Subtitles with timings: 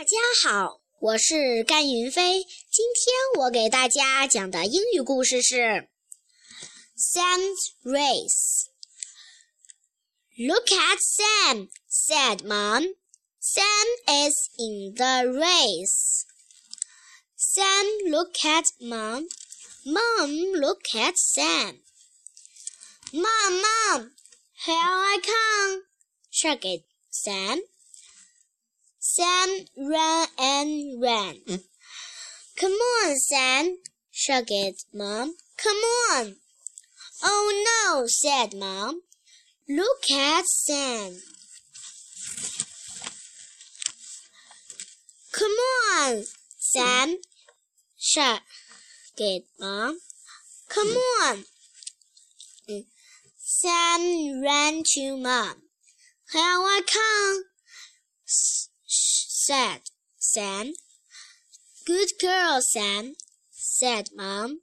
[0.00, 2.42] 大家好，我是甘云飞。
[2.42, 5.56] 今天我给大家讲的英语故事是
[6.96, 8.64] 《Sam's Race》。
[10.48, 12.86] Look at Sam, said Mom.
[13.40, 16.24] Sam is in the race.
[17.36, 19.28] Sam look at Mom.
[19.84, 21.82] Mom look at Sam.
[23.12, 24.12] Mom, Mom,
[24.64, 25.82] here I come,
[26.30, 27.60] shouted Sam.
[29.12, 31.34] Sam ran and ran.
[31.48, 31.62] Mm.
[32.56, 33.76] Come on, Sam,
[34.12, 35.34] shouted Mom.
[35.56, 35.76] Come
[36.12, 36.36] on.
[37.24, 39.00] Oh no, said Mom.
[39.68, 41.16] Look at Sam.
[45.32, 45.56] Come
[45.96, 46.22] on,
[46.58, 47.16] Sam,
[47.98, 49.98] shouted Mom.
[50.68, 50.96] Come mm.
[51.22, 51.44] on.
[52.68, 52.84] Mm.
[53.40, 55.56] Sam ran to Mom.
[56.32, 57.49] Here I come,
[59.50, 59.80] said
[60.16, 60.74] Sam.
[61.84, 63.14] Good girl, Sam,
[63.50, 64.60] said Mom.